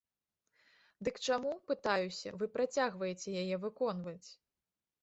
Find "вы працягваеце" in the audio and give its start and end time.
2.41-3.29